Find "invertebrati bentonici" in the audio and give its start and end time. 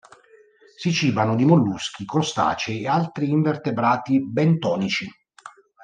3.29-5.07